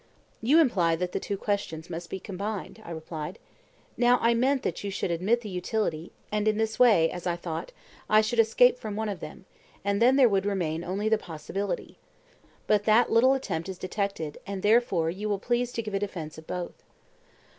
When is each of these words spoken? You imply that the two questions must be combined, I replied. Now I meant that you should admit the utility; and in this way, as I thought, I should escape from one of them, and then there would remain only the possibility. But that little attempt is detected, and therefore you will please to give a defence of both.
You 0.41 0.57
imply 0.59 0.95
that 0.95 1.11
the 1.11 1.19
two 1.19 1.37
questions 1.37 1.87
must 1.87 2.09
be 2.09 2.19
combined, 2.19 2.81
I 2.83 2.89
replied. 2.89 3.37
Now 3.95 4.17
I 4.19 4.33
meant 4.33 4.63
that 4.63 4.83
you 4.83 4.89
should 4.89 5.11
admit 5.11 5.41
the 5.41 5.49
utility; 5.49 6.11
and 6.31 6.47
in 6.47 6.57
this 6.57 6.79
way, 6.79 7.11
as 7.11 7.27
I 7.27 7.35
thought, 7.35 7.71
I 8.09 8.19
should 8.21 8.39
escape 8.39 8.79
from 8.79 8.95
one 8.95 9.09
of 9.09 9.19
them, 9.19 9.45
and 9.85 10.01
then 10.01 10.15
there 10.15 10.27
would 10.27 10.47
remain 10.47 10.83
only 10.83 11.07
the 11.07 11.19
possibility. 11.19 11.99
But 12.65 12.85
that 12.85 13.11
little 13.11 13.35
attempt 13.35 13.69
is 13.69 13.77
detected, 13.77 14.39
and 14.47 14.63
therefore 14.63 15.11
you 15.11 15.29
will 15.29 15.37
please 15.37 15.71
to 15.73 15.83
give 15.83 15.93
a 15.93 15.99
defence 15.99 16.35
of 16.39 16.47
both. 16.47 16.81